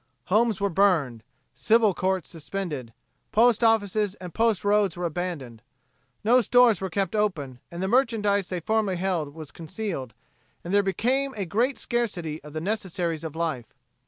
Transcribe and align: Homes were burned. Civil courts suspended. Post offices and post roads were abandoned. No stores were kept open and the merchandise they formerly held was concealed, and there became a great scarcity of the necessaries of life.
Homes 0.33 0.59
were 0.59 0.71
burned. 0.71 1.21
Civil 1.53 1.93
courts 1.93 2.27
suspended. 2.27 2.91
Post 3.31 3.63
offices 3.63 4.15
and 4.15 4.33
post 4.33 4.65
roads 4.65 4.97
were 4.97 5.05
abandoned. 5.05 5.61
No 6.23 6.41
stores 6.41 6.81
were 6.81 6.89
kept 6.89 7.15
open 7.15 7.59
and 7.69 7.83
the 7.83 7.87
merchandise 7.87 8.49
they 8.49 8.61
formerly 8.61 8.97
held 8.97 9.35
was 9.35 9.51
concealed, 9.51 10.15
and 10.63 10.73
there 10.73 10.81
became 10.81 11.35
a 11.37 11.45
great 11.45 11.77
scarcity 11.77 12.43
of 12.43 12.53
the 12.53 12.59
necessaries 12.61 13.23
of 13.23 13.35
life. 13.35 13.75